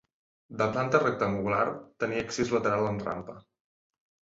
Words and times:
De 0.61 0.67
planta 0.77 1.01
rectangular, 1.03 1.67
tenia 2.05 2.27
accés 2.29 2.59
lateral 2.59 2.91
en 2.93 3.03
rampa. 3.09 3.41